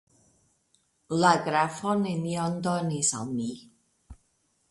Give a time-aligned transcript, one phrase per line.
[1.23, 3.51] La grafo nenion donis al mi.